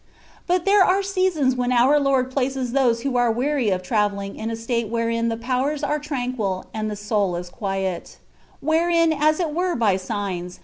[0.47, 4.49] But there are seasons when our Lord places those who are weary of travelling in
[4.49, 8.17] a state wherein the powers are tranquil, and the soul is quiet;
[8.61, 10.59] wherein, as it were by signs.